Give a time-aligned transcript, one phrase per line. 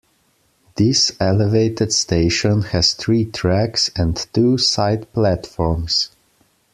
[0.77, 6.09] This elevated station has three tracks and two side platforms.